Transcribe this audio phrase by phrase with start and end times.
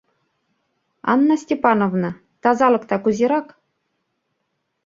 [1.11, 2.09] —Анна Степановна,
[2.41, 3.47] тазалыкда кузерак?